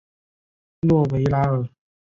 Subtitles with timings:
[0.81, 1.69] 诺维拉尔。